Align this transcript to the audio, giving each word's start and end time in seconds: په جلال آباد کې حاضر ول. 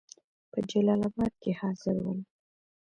په 0.51 0.59
جلال 0.69 1.01
آباد 1.07 1.33
کې 1.41 1.51
حاضر 1.59 1.95
ول. 2.01 2.19